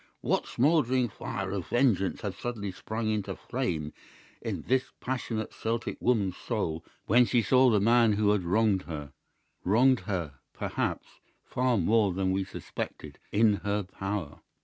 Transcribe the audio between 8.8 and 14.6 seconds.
her—wronged her, perhaps, far more than we suspected—in her power?